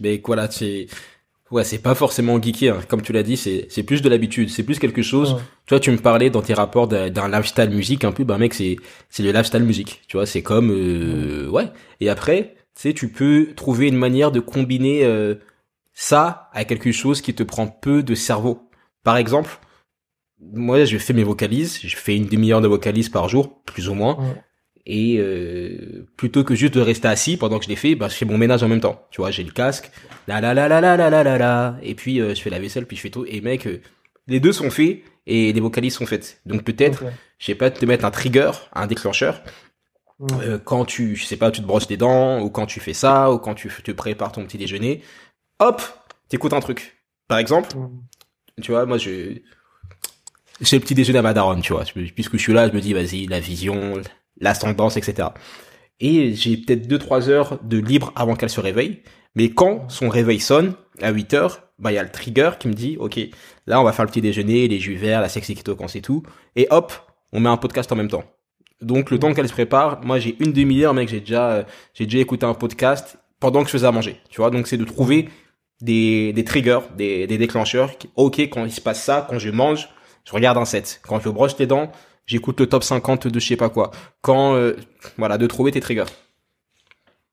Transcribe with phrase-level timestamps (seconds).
[0.00, 0.86] Mais voilà, c'est
[1.50, 2.80] ouais, c'est pas forcément geeky, hein.
[2.88, 5.36] comme tu l'as dit, c'est c'est plus de l'habitude, c'est plus quelque chose.
[5.66, 8.54] Tu vois, tu me parlais dans tes rapports d'un lifestyle musique un peu, bah mec,
[8.54, 8.76] c'est
[9.08, 10.02] c'est le lifestyle musique.
[10.08, 11.66] Tu vois, c'est comme euh, ouais.
[12.00, 15.34] Et après, tu sais, tu peux trouver une manière de combiner euh,
[15.94, 18.70] ça à quelque chose qui te prend peu de cerveau.
[19.02, 19.58] Par exemple,
[20.40, 23.94] moi, je fais mes vocalises, je fais une demi-heure de vocalises par jour, plus ou
[23.94, 24.16] moins.
[24.90, 28.14] Et euh, plutôt que juste de rester assis pendant que je les fais, bah, je
[28.14, 29.06] fais mon ménage en même temps.
[29.10, 29.90] Tu vois, j'ai le casque,
[30.26, 32.58] la la la la la la la la la, et puis euh, je fais la
[32.58, 33.26] vaisselle, puis je fais tout.
[33.28, 33.82] Et mec, euh,
[34.28, 36.40] les deux sont faits et les vocalises sont faites.
[36.46, 37.04] Donc peut-être,
[37.38, 39.42] je sais pas, te mettre un trigger, un déclencheur.
[40.64, 43.30] Quand tu, je sais pas, tu te brosses les dents, ou quand tu fais ça,
[43.30, 45.02] ou quand tu te prépares ton petit déjeuner,
[45.60, 45.82] hop,
[46.28, 47.04] t'écoutes un truc.
[47.28, 47.68] Par exemple,
[48.60, 49.36] tu vois, moi je,
[50.62, 51.84] c'est le petit déjeuner à ma daronne, tu vois.
[52.14, 54.00] Puisque je suis là, je me dis, vas-y, la vision,
[54.40, 55.28] l'ascendance, etc.
[56.00, 59.02] Et j'ai peut-être 2-3 heures de libre avant qu'elle se réveille.
[59.34, 62.68] Mais quand son réveil sonne, à 8 heures, bah, il y a le trigger qui
[62.68, 63.18] me dit, OK,
[63.66, 66.22] là, on va faire le petit déjeuner, les jus verts, la sexy keto c'est tout.
[66.56, 66.92] Et hop,
[67.32, 68.24] on met un podcast en même temps.
[68.80, 72.18] Donc, le temps qu'elle se prépare, moi, j'ai une demi-heure, mec, j'ai déjà, j'ai déjà
[72.18, 74.20] écouté un podcast pendant que je faisais à manger.
[74.30, 75.28] Tu vois, donc c'est de trouver
[75.80, 77.92] des, des triggers, des, des déclencheurs.
[78.16, 79.88] OK, quand il se passe ça, quand je mange,
[80.24, 81.00] je regarde un set.
[81.06, 81.90] Quand je brosse les dents,
[82.28, 83.90] j'écoute le top 50 de je sais pas quoi.
[84.20, 84.74] Quand, euh,
[85.16, 86.04] voilà, de trouver tes triggers.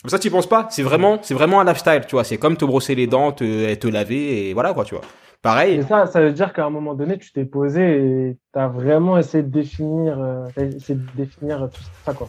[0.00, 0.68] Comme ça, tu penses pas.
[0.70, 2.24] C'est vraiment, c'est vraiment un lifestyle, tu vois.
[2.24, 5.04] C'est comme te brosser les dents, te, te laver et voilà, quoi, tu vois.
[5.42, 5.76] Pareil.
[5.76, 9.18] Et ça, ça veut dire qu'à un moment donné, tu t'es posé et t'as vraiment
[9.18, 12.28] essayé de définir, euh, essayé de définir tout ça, quoi.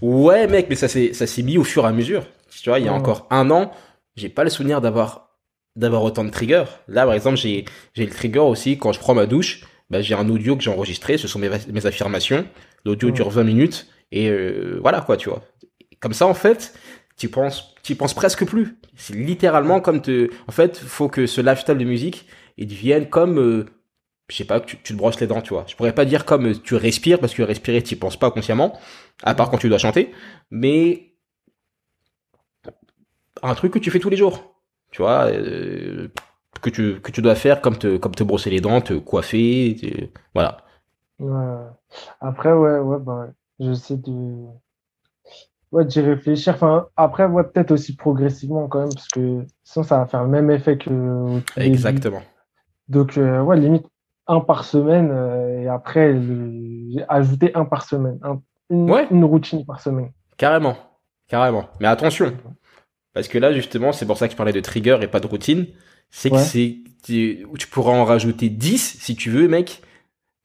[0.00, 2.24] Ouais, mec, mais ça s'est, ça s'est mis au fur et à mesure.
[2.62, 3.72] Tu vois, il y a encore un an,
[4.14, 5.30] j'ai pas le souvenir d'avoir,
[5.74, 6.64] d'avoir autant de triggers.
[6.86, 10.14] Là, par exemple, j'ai, j'ai le trigger aussi quand je prends ma douche bah, j'ai
[10.14, 12.46] un audio que j'ai enregistré, ce sont mes, mes affirmations.
[12.86, 15.44] L'audio dure 20 minutes et euh, voilà quoi, tu vois.
[16.00, 16.72] Comme ça en fait,
[17.18, 18.78] tu penses, tu penses presque plus.
[18.96, 22.26] C'est littéralement comme te, en fait, faut que ce lifestyle de musique,
[22.56, 23.66] il devienne comme, euh,
[24.30, 25.66] je sais pas, tu, tu te brosses les dents, tu vois.
[25.68, 28.80] Je pourrais pas dire comme tu respires parce que respirer, tu penses pas consciemment,
[29.22, 30.10] à part quand tu dois chanter,
[30.50, 31.12] mais
[33.42, 34.56] un truc que tu fais tous les jours,
[34.90, 35.30] tu vois.
[36.62, 40.12] Que tu, que tu dois faire comme te, comme te brosser les dents, te coiffer,
[40.32, 40.58] voilà.
[41.18, 41.66] Ouais.
[42.20, 43.26] Après, ouais, ouais, bah,
[43.58, 44.46] j'essaie de,
[45.72, 46.54] ouais, d'y réfléchir.
[46.54, 50.28] Enfin, après, ouais, peut-être aussi progressivement quand même, parce que sinon, ça va faire le
[50.28, 51.40] même effet que.
[51.56, 52.22] Exactement.
[52.88, 53.86] Donc, euh, ouais, limite
[54.28, 56.16] un par semaine, euh, et après,
[57.08, 58.20] ajouter un par semaine.
[58.70, 59.08] une, ouais.
[59.10, 60.12] une routine par semaine.
[60.36, 60.76] Carrément.
[61.26, 61.64] Carrément.
[61.80, 62.32] Mais attention.
[63.14, 65.26] Parce que là, justement, c'est pour ça que je parlais de trigger et pas de
[65.26, 65.66] routine
[66.12, 69.82] c'est que c'est tu, tu, pourras en rajouter 10 si tu veux mec.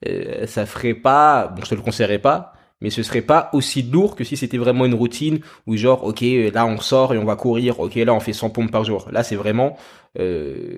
[0.07, 3.81] Euh, ça ferait pas bon je te le conseillerais pas mais ce serait pas aussi
[3.81, 6.23] lourd que si c'était vraiment une routine où genre ok
[6.53, 9.07] là on sort et on va courir ok là on fait 100 pompes par jour.
[9.11, 9.75] Là c'est vraiment
[10.19, 10.77] euh,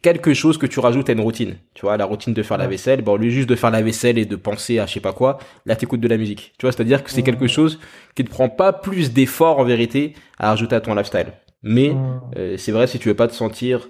[0.00, 1.56] quelque chose que tu rajoutes à une routine.
[1.74, 3.82] Tu vois la routine de faire la vaisselle bon au lieu juste de faire la
[3.82, 6.54] vaisselle et de penser à je sais pas quoi là t'écoutes de la musique.
[6.58, 7.78] Tu vois c'est à dire que c'est quelque chose
[8.14, 12.20] qui ne prend pas plus d'effort en vérité à rajouter à ton lifestyle mais hmm.
[12.36, 13.88] euh, c'est vrai, si tu veux pas te sentir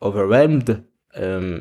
[0.00, 0.84] overwhelmed,
[1.16, 1.58] euh,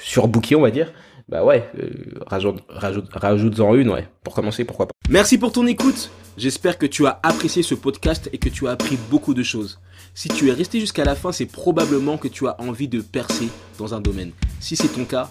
[0.00, 0.92] surbooké, on va dire,
[1.28, 1.90] bah ouais, euh,
[2.26, 4.08] rajoute, rajoute, rajoute-en une, ouais.
[4.24, 4.92] Pour commencer, pourquoi pas.
[5.08, 6.10] Merci pour ton écoute.
[6.36, 9.80] J'espère que tu as apprécié ce podcast et que tu as appris beaucoup de choses.
[10.14, 13.48] Si tu es resté jusqu'à la fin, c'est probablement que tu as envie de percer
[13.78, 14.32] dans un domaine.
[14.60, 15.30] Si c'est ton cas,